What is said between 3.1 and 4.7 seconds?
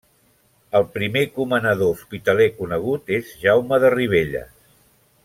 és Jaume de Ribelles.